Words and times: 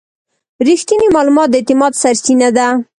رښتینی 0.67 1.07
معلومات 1.15 1.47
د 1.49 1.55
اعتماد 1.59 1.93
سرچینه 2.01 2.49
ده. 2.57 2.67